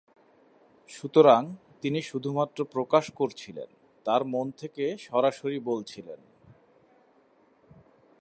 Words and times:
সুতরাং, 0.87 1.55
তিনি 1.81 2.01
শুধুমাত্র 2.01 2.65
প্রকাশ 2.65 3.11
করছিলেন, 3.11 3.67
তার 4.05 4.25
মন 4.25 4.51
থেকে 4.51 4.97
সরাসরি 4.97 5.59
বলছিলেন। 5.59 6.19